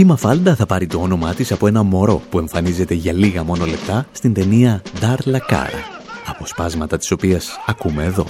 [0.00, 3.66] Η Μαφάλντα θα πάρει το όνομά της από ένα μωρό που εμφανίζεται για λίγα μόνο
[3.66, 5.80] λεπτά στην ταινία Dar la Cara,
[6.26, 8.26] αποσπάσματα της οποίας ακούμε εδώ.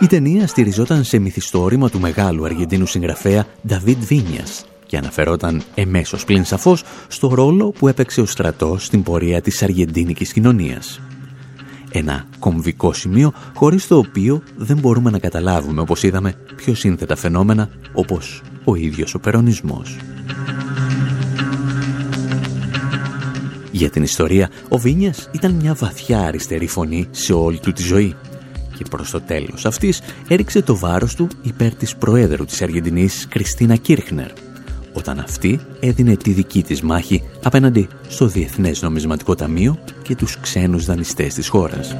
[0.00, 6.44] Η ταινία στηριζόταν σε μυθιστόρημα του μεγάλου Αργεντίνου συγγραφέα David Βίνιας και αναφερόταν εμέσως πλην
[6.44, 11.00] σαφώς στο ρόλο που έπαιξε ο στρατός στην πορεία της αργεντίνικης κοινωνίας.
[11.96, 17.68] Ένα κομβικό σημείο χωρίς το οποίο δεν μπορούμε να καταλάβουμε, όπως είδαμε, πιο σύνθετα φαινόμενα
[17.92, 19.96] όπως ο ίδιος ο περονισμός.
[23.70, 28.14] Για την ιστορία, ο Βίνιας ήταν μια βαθιά αριστερή φωνή σε όλη του τη ζωή
[28.76, 33.76] και προς το τέλος αυτής έριξε το βάρος του υπέρ της Προέδρου της Αργεντινής Κριστίνα
[33.76, 34.45] Κίρχνερ
[34.96, 40.84] όταν αυτή έδινε τη δική της μάχη απέναντι στο Διεθνές Νομισματικό Ταμείο και τους ξένους
[40.84, 41.96] δανειστές της χώρας.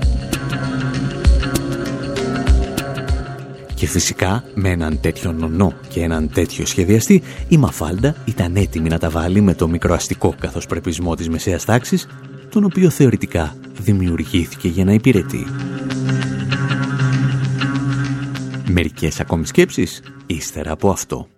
[3.75, 8.99] Και φυσικά με έναν τέτοιο νονό και έναν τέτοιο σχεδιαστή η Μαφάλντα ήταν έτοιμη να
[8.99, 12.07] τα βάλει με το μικροαστικό καθώς πρεπισμό της μεσαίας τάξης
[12.49, 15.47] τον οποίο θεωρητικά δημιουργήθηκε για να υπηρετεί.
[18.71, 21.29] Μερικές ακόμη σκέψεις ύστερα από αυτό.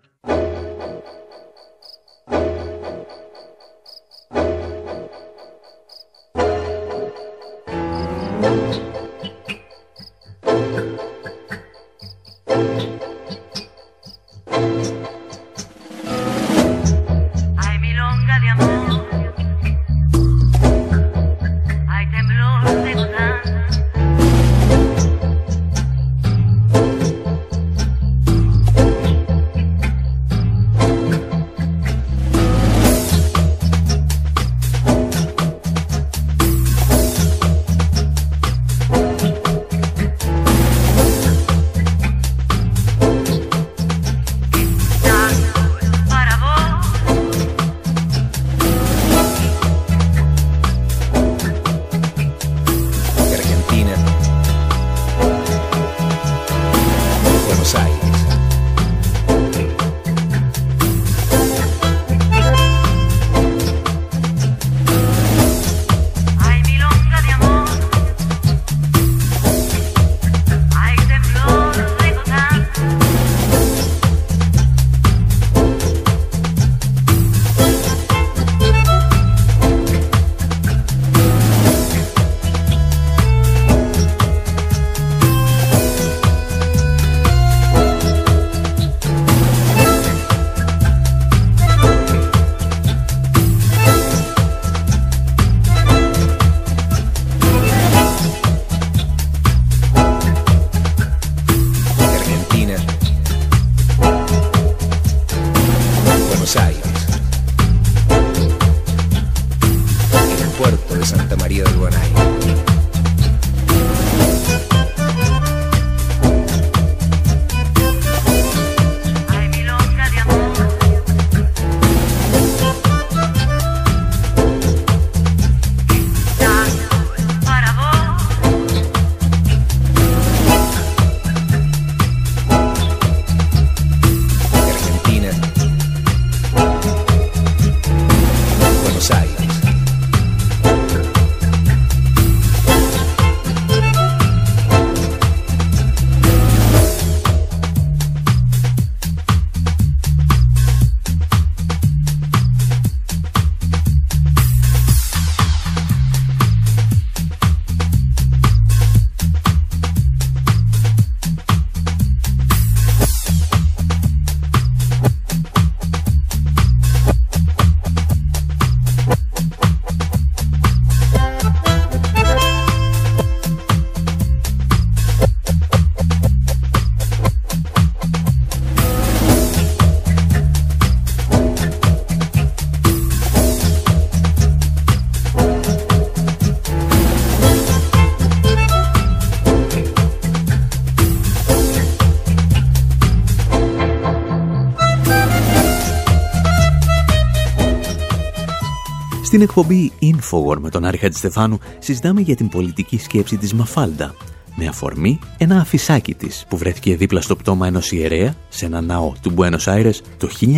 [199.38, 204.14] Στην εκπομπή Infowar με τον Άρη Χατζηστεφάνου συζητάμε για την πολιτική σκέψη της Μαφάλντα
[204.56, 209.12] με αφορμή ένα αφισάκι της που βρέθηκε δίπλα στο πτώμα ενός ιερέα σε ένα ναό
[209.22, 210.54] του Μπουένος Άιρες το 1976.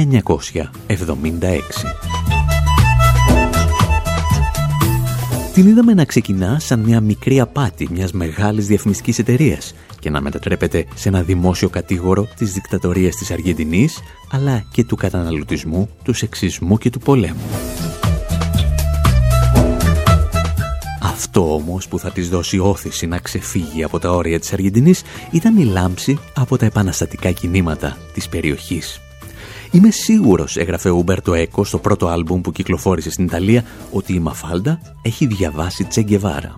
[5.54, 10.86] Την είδαμε να ξεκινά σαν μια μικρή απάτη μιας μεγάλης διαφημιστικής εταιρείας και να μετατρέπεται
[10.94, 14.00] σε ένα δημόσιο κατήγορο της δικτατορίας της Αργεντινής
[14.30, 17.40] αλλά και του καταναλωτισμού, του σεξισμού και του πολέμου.
[21.20, 25.56] Αυτό όμως που θα της δώσει όθηση να ξεφύγει από τα όρια της Αργεντινής ήταν
[25.56, 29.00] η λάμψη από τα επαναστατικά κινήματα της περιοχής.
[29.70, 34.18] Είμαι σίγουρος, έγραφε ο Ουμπέρτο Έκο στο πρώτο άλμπουμ που κυκλοφόρησε στην Ιταλία, ότι η
[34.18, 36.56] Μαφάλντα έχει διαβάσει Τσεγκεβάρα.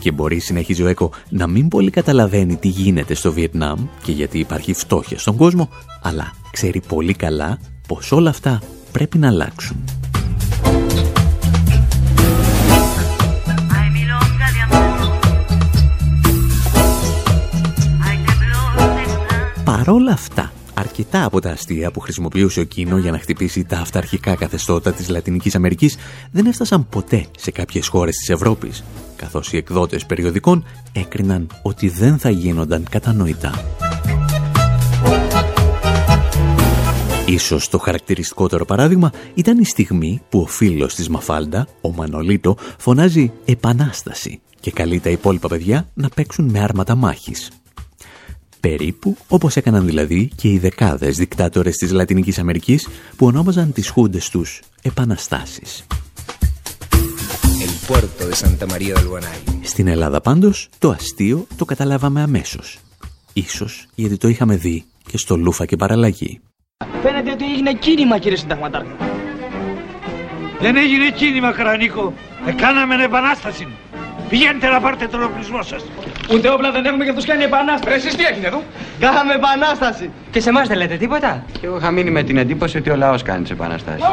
[0.00, 4.38] Και μπορεί, συνεχίζει ο Έκο, να μην πολύ καταλαβαίνει τι γίνεται στο Βιετνάμ και γιατί
[4.38, 5.68] υπάρχει φτώχεια στον κόσμο,
[6.02, 7.58] αλλά ξέρει πολύ καλά
[7.88, 8.60] πως όλα αυτά
[8.92, 10.01] πρέπει να αλλάξουν.
[19.84, 24.34] Παρόλα αυτά, αρκετά από τα αστεία που χρησιμοποιούσε ο Κίνο για να χτυπήσει τα αυταρχικά
[24.34, 25.96] καθεστώτα της Λατινικής Αμερικής
[26.30, 28.84] δεν έφτασαν ποτέ σε κάποιες χώρες της Ευρώπης,
[29.16, 33.64] καθώς οι εκδότες περιοδικών έκριναν ότι δεν θα γίνονταν κατανοητά.
[37.26, 43.32] Ίσως το χαρακτηριστικότερο παράδειγμα ήταν η στιγμή που ο φίλος της Μαφάλντα, ο Μανολίτο, φωνάζει
[43.44, 47.50] «Επανάσταση» και καλεί τα υπόλοιπα παιδιά να παίξουν με άρματα μάχης.
[48.68, 54.28] Περίπου όπως έκαναν δηλαδή και οι δεκάδες δικτάτορες της Λατινικής Αμερικής που ονόμαζαν τις χούντες
[54.28, 55.86] τους επαναστάσεις.
[59.62, 62.78] Στην Ελλάδα πάντως το αστείο το καταλάβαμε αμέσως.
[63.32, 66.40] Ίσως γιατί το είχαμε δει και στο Λούφα και Παραλλαγή.
[67.02, 68.92] Φαίνεται ότι έγινε κίνημα κύριε Συνταγματάρχη.
[70.60, 72.14] Δεν έγινε κίνημα Καρανίκο.
[72.46, 73.66] Εκάναμε επανάσταση.
[74.32, 75.84] Πηγαίνετε να πάρετε τον οπλισμό σας.
[76.32, 77.96] Ούτε όπλα δεν έχουμε και τους κάνει επανάσταση.
[77.96, 78.62] Εσείς τι έγινε εδώ;
[78.98, 80.10] Κάναμε επανάσταση.
[80.30, 82.96] Και σε εμάς δεν λέτε τίποτα; Και εγώ είχα μείνει με την εντύπωση ότι ο
[82.96, 84.04] λαός κάνει τις επαναστάσεις.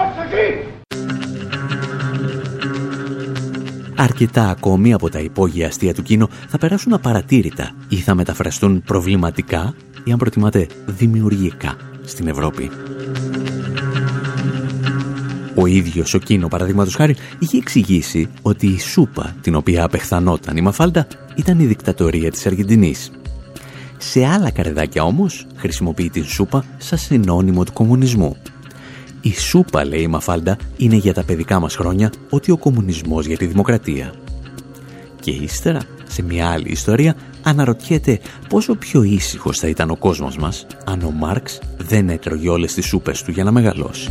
[3.95, 9.74] Αρκετά ακόμη από τα υπόγεια αστεία του Κίνο θα περάσουν απαρατήρητα ή θα μεταφραστούν προβληματικά
[10.03, 12.72] ή αν προτιμάτε δημιουργικά στην Ευρώπη.
[15.56, 20.62] Ο ίδιος ο Κίνο, παραδείγματος χάρη, είχε εξηγήσει ότι η σούπα την οποία απεχθανόταν η
[20.62, 23.12] Μαφάλτα ήταν η δικτατορία της Αργεντινής.
[23.97, 28.38] Σε άλλα καρεδάκια όμως χρησιμοποιεί την σούπα σαν συνώνυμο του κομμουνισμού.
[29.22, 33.38] Η σούπα, λέει η Μαφάλτα, είναι για τα παιδικά μας χρόνια ότι ο κομμουνισμός για
[33.38, 34.14] τη δημοκρατία.
[35.20, 38.20] Και ύστερα, σε μια άλλη ιστορία, αναρωτιέται
[38.50, 42.86] πόσο πιο ήσυχος θα ήταν ο κόσμος μας αν ο Μάρξ δεν έτρωγε όλες τις
[42.86, 44.10] σούπες του για να μεγαλώσει.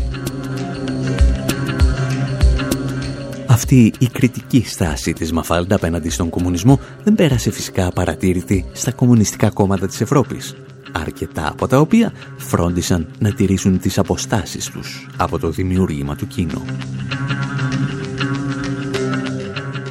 [3.59, 9.51] Αυτή η κριτική στάση της Μαφάλντα απέναντι στον κομμουνισμό δεν πέρασε φυσικά παρατήρητη στα κομμουνιστικά
[9.51, 10.57] κόμματα της Ευρώπης,
[10.93, 16.65] αρκετά από τα οποία φρόντισαν να τηρήσουν τις αποστάσεις τους από το δημιούργημα του κοινού.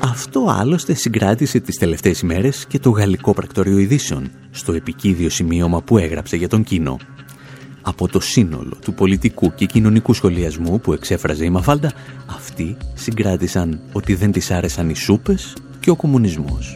[0.02, 5.98] Αυτό άλλωστε συγκράτησε τις τελευταίες ημέρες και το γαλλικό πρακτορείο ειδήσεων στο επικίδιο σημείωμα που
[5.98, 6.98] έγραψε για τον κοινό
[7.88, 11.92] από το σύνολο του πολιτικού και κοινωνικού σχολιασμού που εξέφραζε η Μαφάλτα,
[12.26, 16.76] αυτοί συγκράτησαν ότι δεν τις άρεσαν οι σούπες και ο κομμουνισμός.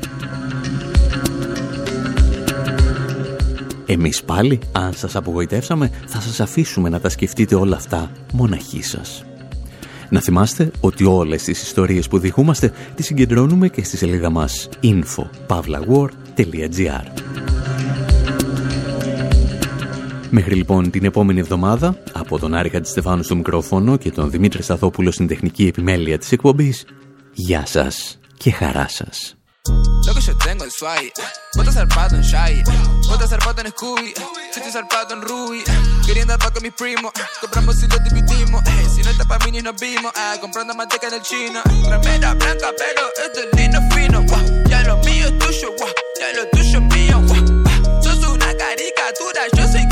[3.85, 9.23] Εμείς πάλι, αν σας απογοητεύσαμε, θα σας αφήσουμε να τα σκεφτείτε όλα αυτά μοναχοί σας.
[10.09, 17.03] Να θυμάστε ότι όλες τις ιστορίες που διηγούμαστε τις συγκεντρώνουμε και στη σελίδα μας info.pavlawar.gr
[20.33, 25.11] Μέχρι λοιπόν την επόμενη εβδομάδα, από τον Άρη Χατζηστεφάνου στο μικρόφωνο και τον Δημήτρη Σταθόπουλο
[25.11, 26.85] στην τεχνική επιμέλεια της εκπομπής,
[27.33, 29.35] γεια σας και χαρά σας.
[30.07, 31.05] Lo que yo tengo el swag,
[31.55, 32.55] vos estás zarpado en Shai,
[33.07, 34.11] vos estás zarpado en Scooby,
[34.53, 35.61] yo estoy zarpado en Ruby,
[36.05, 37.11] queriendo andar con mis primos,
[37.41, 38.61] compramos y lo dividimos,
[38.93, 41.59] si no está pa' mí ni nos vimos, ah, comprando manteca en el chino,
[41.93, 46.27] remera blanca pero esto es lindo fino, wow, ya lo mío es tuyo, wow, ya
[46.37, 47.50] lo tuyo es mío, wow, sos una
[48.61, 49.91] caricatura, yo soy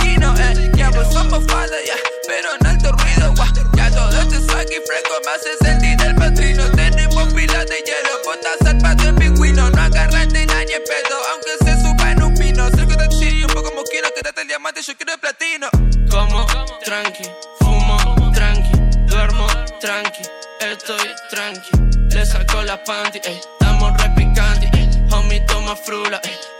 [1.11, 1.95] somos falda, ya,
[2.27, 3.47] pero en alto ruido, guau.
[3.75, 6.63] Ya todo este swag y fresco me hace sentir el patrino.
[6.71, 9.69] Tenemos pilas de hielo, botas patio el pingüino.
[9.69, 12.69] No agarran de nadie pedo, aunque se suba en un pino.
[12.69, 15.69] Cerca de chi, un poco mosquino, quédate el diamante, yo quiero el platino.
[16.09, 16.45] Como
[16.83, 18.71] tranqui, fumo tranqui,
[19.07, 19.47] duermo
[19.79, 20.23] tranqui,
[20.59, 21.69] estoy tranqui.
[22.13, 26.58] Le saco las panty, ey, estamos repicanti, ey, homie toma frula, ey,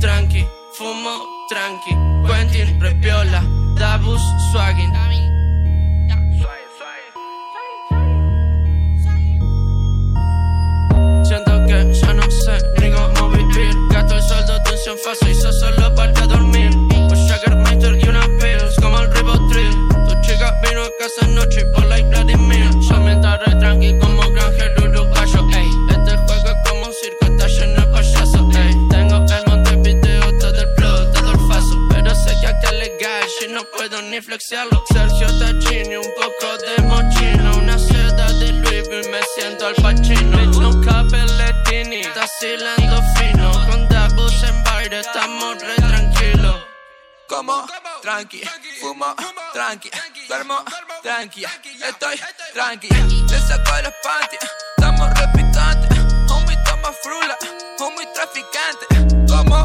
[0.00, 1.14] tranqui, fumo
[1.48, 1.92] tranqui,
[2.26, 3.42] Quentin, Repiola,
[3.76, 4.22] Dabus,
[4.52, 4.92] Swaggin.
[11.24, 13.74] Siento que ya no sé ni cómo vivir.
[13.90, 16.70] Gasto el sueldo, tensión fácil, hizo solo para dormir.
[16.76, 19.88] Un Jaggermeister y una pills, como el Ribotril.
[20.08, 22.70] Tu chica vino a casa anoche por like Vladimir.
[22.88, 24.22] Yo me estaré tranqui como
[34.16, 34.82] ni flexiarlo.
[34.92, 37.58] Sergio Tachini, un poco de mochino.
[37.58, 40.38] Una seda de Louis Vuitton, me siento al pachino.
[40.38, 43.52] Bitch, no capelletini, está silando fino.
[43.68, 46.56] Con Dabus en baile, estamos re tranquilos.
[47.28, 47.66] Como
[48.02, 48.40] tranqui,
[48.80, 49.14] fumo
[49.52, 49.90] tranqui,
[50.28, 50.64] duermo
[51.02, 51.44] tranqui,
[51.88, 52.20] estoy
[52.54, 54.40] tranqui, le saco las panties,
[54.76, 55.88] estamos repicantes,
[56.66, 57.36] llama Frula,
[57.80, 58.86] humo y traficante.
[59.28, 59.64] Como